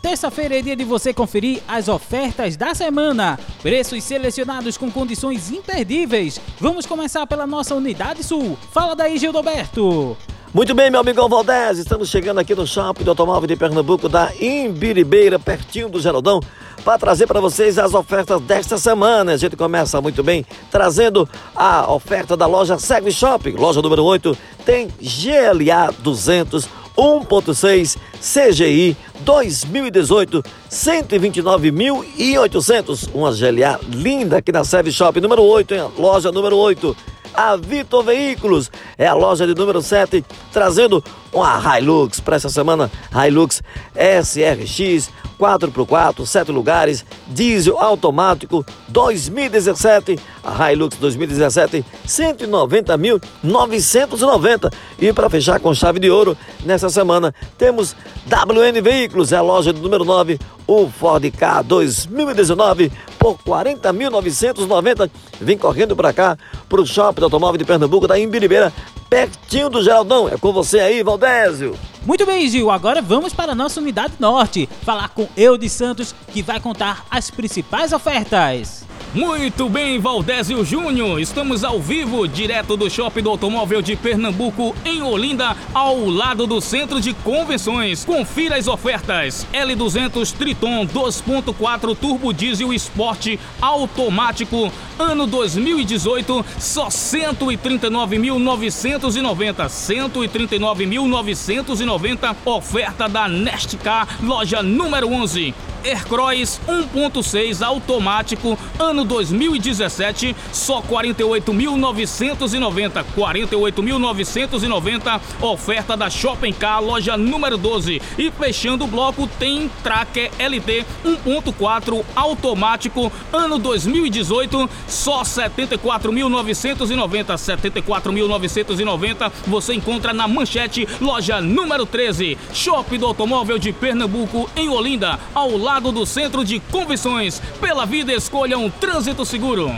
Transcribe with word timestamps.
Terça-feira 0.00 0.58
é 0.58 0.62
dia 0.62 0.74
de 0.74 0.84
você 0.84 1.12
conferir 1.12 1.62
as 1.68 1.86
ofertas 1.86 2.56
da 2.56 2.74
semana. 2.74 3.38
Preços 3.62 4.02
selecionados 4.02 4.78
com 4.78 4.90
condições 4.90 5.50
imperdíveis. 5.50 6.40
Vamos 6.58 6.86
começar 6.86 7.26
pela 7.26 7.46
nossa 7.46 7.74
Unidade 7.74 8.22
Sul. 8.24 8.56
Fala 8.72 8.96
daí, 8.96 9.18
Gildoberto. 9.18 10.16
Muito 10.52 10.74
bem, 10.74 10.90
meu 10.90 11.00
amigo 11.00 11.28
Valdez, 11.28 11.78
estamos 11.78 12.08
chegando 12.08 12.40
aqui 12.40 12.56
no 12.56 12.66
Shopping 12.66 13.04
do 13.04 13.10
Automóvel 13.10 13.46
de 13.46 13.54
Pernambuco 13.54 14.08
da 14.08 14.32
Imbiribeira, 14.40 15.38
pertinho 15.38 15.88
do 15.88 16.00
Geraldão, 16.00 16.40
para 16.84 16.98
trazer 16.98 17.28
para 17.28 17.40
vocês 17.40 17.78
as 17.78 17.94
ofertas 17.94 18.40
desta 18.40 18.76
semana. 18.76 19.32
A 19.32 19.36
gente 19.36 19.54
começa 19.54 20.00
muito 20.00 20.24
bem 20.24 20.44
trazendo 20.68 21.28
a 21.54 21.92
oferta 21.92 22.36
da 22.36 22.46
loja 22.46 22.80
Segre 22.80 23.12
Shopping, 23.12 23.52
loja 23.52 23.80
número 23.80 24.02
8, 24.02 24.36
tem 24.64 24.88
GLA 25.00 25.92
200 26.00 26.80
1.6 27.00 27.96
CGI 28.20 28.96
2018 29.24 30.42
129.800. 30.70 33.08
Uma 33.14 33.30
GLA 33.32 33.80
linda 33.88 34.36
aqui 34.38 34.50
na 34.52 34.64
Serve 34.64 34.90
Shop 34.92 35.20
número 35.20 35.42
8, 35.42 35.74
hein? 35.74 35.90
loja 35.98 36.32
número 36.32 36.56
8. 36.56 36.96
A 37.40 37.56
Vitor 37.56 38.04
Veículos 38.04 38.70
é 38.98 39.06
a 39.06 39.14
loja 39.14 39.46
de 39.46 39.54
número 39.54 39.80
7, 39.80 40.22
trazendo 40.52 41.02
uma 41.32 41.78
Hilux 41.78 42.20
para 42.20 42.36
essa 42.36 42.50
semana. 42.50 42.90
Hilux 43.14 43.62
SRX 43.94 45.08
4x4, 45.38 46.26
7 46.26 46.52
lugares, 46.52 47.02
diesel 47.28 47.78
automático 47.78 48.62
2017, 48.88 50.18
a 50.44 50.70
Hilux 50.70 50.98
2017, 50.98 51.82
190.990. 52.06 54.70
E 54.98 55.10
para 55.10 55.30
fechar 55.30 55.58
com 55.60 55.72
chave 55.72 55.98
de 55.98 56.10
ouro, 56.10 56.36
nessa 56.62 56.90
semana 56.90 57.34
temos 57.56 57.96
WN 58.26 58.82
Veículos, 58.82 59.32
é 59.32 59.38
a 59.38 59.42
loja 59.42 59.72
do 59.72 59.80
número 59.80 60.04
9, 60.04 60.38
o 60.66 60.90
Ford 60.90 61.24
K 61.30 61.62
2019 61.62 62.92
por 63.20 63.36
40.990. 63.38 65.10
Vem 65.38 65.58
correndo 65.58 65.94
para 65.94 66.12
cá, 66.12 66.38
para 66.68 66.80
o 66.80 66.86
Shopping 66.86 67.22
Automóvel 67.22 67.58
de 67.58 67.64
Pernambuco, 67.66 68.08
da 68.08 68.18
Imbiribeira, 68.18 68.72
pertinho 69.10 69.68
do 69.68 69.84
Geraldão. 69.84 70.28
É 70.28 70.38
com 70.38 70.52
você 70.52 70.80
aí, 70.80 71.02
Valdésio. 71.02 71.76
Muito 72.04 72.24
bem, 72.24 72.48
Gil. 72.48 72.70
Agora 72.70 73.02
vamos 73.02 73.34
para 73.34 73.52
a 73.52 73.54
nossa 73.54 73.78
unidade 73.78 74.14
norte, 74.18 74.68
falar 74.82 75.10
com 75.10 75.28
Eudes 75.36 75.70
Santos, 75.70 76.14
que 76.32 76.40
vai 76.40 76.58
contar 76.58 77.04
as 77.10 77.30
principais 77.30 77.92
ofertas. 77.92 78.89
Muito 79.12 79.68
bem, 79.68 79.98
Valdésio 79.98 80.64
Júnior. 80.64 81.20
Estamos 81.20 81.64
ao 81.64 81.80
vivo, 81.80 82.28
direto 82.28 82.76
do 82.76 82.88
Shopping 82.88 83.22
do 83.22 83.30
Automóvel 83.30 83.82
de 83.82 83.96
Pernambuco, 83.96 84.72
em 84.84 85.02
Olinda, 85.02 85.56
ao 85.74 86.08
lado 86.08 86.46
do 86.46 86.60
Centro 86.60 87.00
de 87.00 87.12
Convenções. 87.12 88.04
Confira 88.04 88.56
as 88.56 88.68
ofertas. 88.68 89.44
L200 89.52 90.32
Triton 90.32 90.86
2.4 90.86 91.96
Turbo 91.96 92.32
Diesel 92.32 92.72
Sport 92.74 93.36
automático, 93.60 94.72
ano 94.96 95.26
2018, 95.26 96.46
só 96.60 96.86
139.990. 96.86 99.66
139.990. 99.66 102.36
Oferta 102.44 103.08
da 103.08 103.26
Nestcar, 103.26 104.06
loja 104.22 104.62
número 104.62 105.12
11. 105.12 105.52
Aircross 105.84 106.60
1.6 106.68 107.64
automático, 107.64 108.58
ano 108.78 109.04
2017, 109.04 110.36
só 110.52 110.82
48.990. 110.82 113.04
48.990, 113.16 115.20
oferta 115.40 115.96
da 115.96 116.10
Shopping 116.10 116.52
Car, 116.52 116.82
loja 116.82 117.16
número 117.16 117.56
12. 117.56 118.02
E 118.18 118.30
fechando 118.30 118.84
o 118.84 118.86
bloco 118.86 119.26
tem 119.38 119.70
Tracker 119.82 120.30
LT 120.38 120.84
1.4 121.04 122.04
automático, 122.14 123.10
ano 123.32 123.58
2018, 123.58 124.68
só 124.86 125.22
74.990. 125.22 127.34
74.990 127.34 129.32
você 129.46 129.72
encontra 129.74 130.12
na 130.12 130.28
Manchete, 130.28 130.86
loja 131.00 131.40
número 131.40 131.86
13. 131.86 132.36
Shopping 132.52 132.98
do 132.98 133.06
Automóvel 133.06 133.58
de 133.58 133.72
Pernambuco, 133.72 134.50
em 134.54 134.68
Olinda, 134.68 135.18
ao 135.34 135.56
lado 135.56 135.69
lado 135.70 135.92
do 135.92 136.04
Centro 136.04 136.44
de 136.44 136.58
Convenções. 136.58 137.40
Pela 137.60 137.86
vida, 137.86 138.12
escolha 138.12 138.58
um 138.58 138.68
trânsito 138.68 139.24
seguro. 139.24 139.70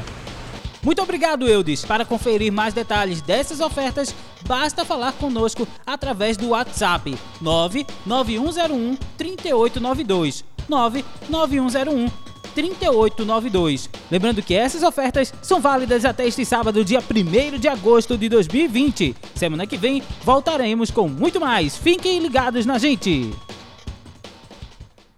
Muito 0.82 1.02
obrigado, 1.02 1.46
Eudes. 1.46 1.84
Para 1.84 2.06
conferir 2.06 2.50
mais 2.50 2.72
detalhes 2.72 3.20
dessas 3.20 3.60
ofertas, 3.60 4.14
basta 4.48 4.86
falar 4.86 5.12
conosco 5.12 5.68
através 5.86 6.38
do 6.38 6.48
WhatsApp 6.48 7.14
99101 7.42 8.96
3892. 9.18 10.42
99101 10.66 12.10
3892. 12.54 13.90
Lembrando 14.10 14.42
que 14.42 14.54
essas 14.54 14.82
ofertas 14.82 15.32
são 15.42 15.60
válidas 15.60 16.06
até 16.06 16.26
este 16.26 16.42
sábado, 16.46 16.82
dia 16.82 17.00
1 17.00 17.58
de 17.58 17.68
agosto 17.68 18.16
de 18.16 18.30
2020. 18.30 19.14
Semana 19.34 19.66
que 19.66 19.76
vem 19.76 20.02
voltaremos 20.24 20.90
com 20.90 21.06
muito 21.06 21.38
mais. 21.38 21.76
Fiquem 21.76 22.18
ligados 22.18 22.64
na 22.64 22.78
gente. 22.78 23.30